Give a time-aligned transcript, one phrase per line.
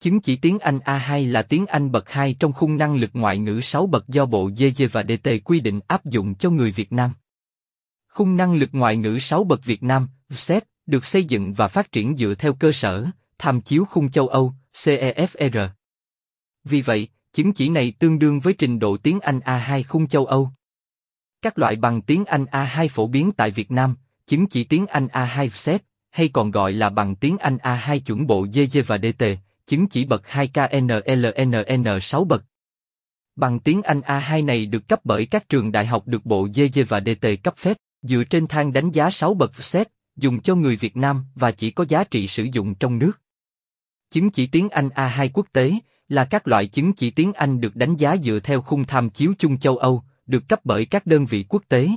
[0.00, 3.38] Chứng chỉ tiếng Anh A2 là tiếng Anh bậc 2 trong khung năng lực ngoại
[3.38, 6.92] ngữ 6 bậc do Bộ DG và DT quy định áp dụng cho người Việt
[6.92, 7.10] Nam.
[8.08, 11.92] Khung năng lực ngoại ngữ 6 bậc Việt Nam, VSET, được xây dựng và phát
[11.92, 13.06] triển dựa theo cơ sở,
[13.38, 15.68] tham chiếu khung châu Âu, CEFR.
[16.64, 20.26] Vì vậy, chứng chỉ này tương đương với trình độ tiếng Anh A2 khung châu
[20.26, 20.50] Âu.
[21.42, 23.96] Các loại bằng tiếng Anh A2 phổ biến tại Việt Nam,
[24.26, 28.26] chứng chỉ tiếng Anh A2 VSET, hay còn gọi là bằng tiếng Anh A2 chuẩn
[28.26, 29.24] bộ DG và DT,
[29.70, 32.44] chứng chỉ bậc 2KNLNN 6 bậc.
[33.36, 36.80] Bằng tiếng Anh A2 này được cấp bởi các trường đại học được Bộ GG
[36.88, 40.76] và DT cấp phép, dựa trên thang đánh giá 6 bậc xét, dùng cho người
[40.76, 43.12] Việt Nam và chỉ có giá trị sử dụng trong nước.
[44.10, 45.72] Chứng chỉ tiếng Anh A2 quốc tế
[46.08, 49.34] là các loại chứng chỉ tiếng Anh được đánh giá dựa theo khung tham chiếu
[49.38, 51.88] chung châu Âu, được cấp bởi các đơn vị quốc tế.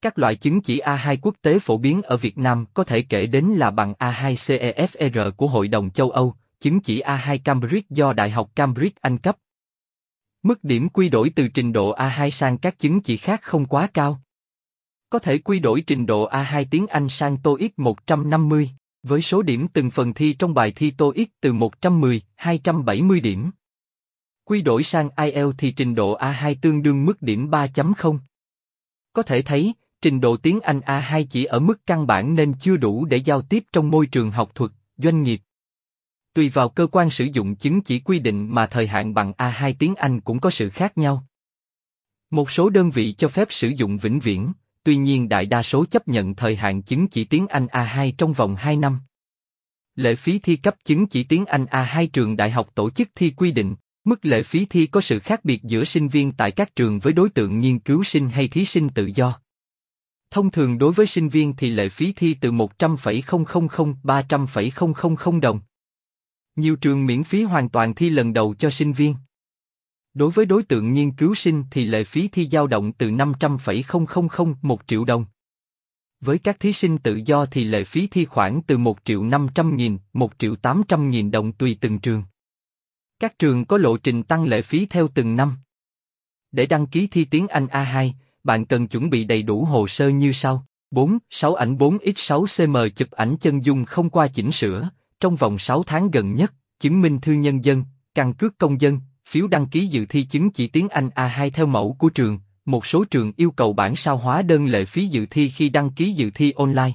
[0.00, 3.26] Các loại chứng chỉ A2 quốc tế phổ biến ở Việt Nam có thể kể
[3.26, 8.12] đến là bằng A2 CEFR của Hội đồng châu Âu, chứng chỉ A2 Cambridge do
[8.12, 9.36] Đại học Cambridge Anh cấp.
[10.42, 13.88] Mức điểm quy đổi từ trình độ A2 sang các chứng chỉ khác không quá
[13.94, 14.20] cao.
[15.10, 18.70] Có thể quy đổi trình độ A2 tiếng Anh sang TOEIC 150,
[19.02, 23.50] với số điểm từng phần thi trong bài thi TOEIC từ 110, 270 điểm.
[24.44, 28.18] Quy đổi sang IELTS thì trình độ A2 tương đương mức điểm 3.0.
[29.12, 32.76] Có thể thấy, trình độ tiếng Anh A2 chỉ ở mức căn bản nên chưa
[32.76, 35.40] đủ để giao tiếp trong môi trường học thuật, doanh nghiệp.
[36.34, 39.74] Tùy vào cơ quan sử dụng chứng chỉ quy định mà thời hạn bằng A2
[39.78, 41.26] tiếng Anh cũng có sự khác nhau.
[42.30, 44.52] Một số đơn vị cho phép sử dụng vĩnh viễn,
[44.84, 48.32] tuy nhiên đại đa số chấp nhận thời hạn chứng chỉ tiếng Anh A2 trong
[48.32, 48.98] vòng 2 năm.
[49.94, 53.30] Lệ phí thi cấp chứng chỉ tiếng Anh A2 trường đại học tổ chức thi
[53.30, 53.74] quy định,
[54.04, 57.12] mức lệ phí thi có sự khác biệt giữa sinh viên tại các trường với
[57.12, 59.40] đối tượng nghiên cứu sinh hay thí sinh tự do.
[60.30, 65.60] Thông thường đối với sinh viên thì lệ phí thi từ 100,000 300,000 đồng.
[66.56, 69.14] Nhiều trường miễn phí hoàn toàn thi lần đầu cho sinh viên.
[70.14, 74.54] Đối với đối tượng nghiên cứu sinh thì lệ phí thi dao động từ 500,000
[74.62, 75.24] 1 triệu đồng.
[76.20, 79.76] Với các thí sinh tự do thì lệ phí thi khoảng từ 1 triệu 500
[79.76, 82.22] nghìn, 1 triệu 800 nghìn đồng tùy từng trường.
[83.18, 85.56] Các trường có lộ trình tăng lệ phí theo từng năm.
[86.52, 88.10] Để đăng ký thi tiếng Anh A2,
[88.44, 90.66] bạn cần chuẩn bị đầy đủ hồ sơ như sau.
[90.90, 91.18] 4.
[91.30, 94.90] 6 ảnh 4x6 cm chụp ảnh chân dung không qua chỉnh sửa,
[95.22, 97.84] trong vòng 6 tháng gần nhất, chứng minh thư nhân dân,
[98.14, 101.66] căn cước công dân, phiếu đăng ký dự thi chứng chỉ tiếng Anh A2 theo
[101.66, 102.38] mẫu của trường.
[102.64, 105.90] Một số trường yêu cầu bản sao hóa đơn lệ phí dự thi khi đăng
[105.90, 106.92] ký dự thi online.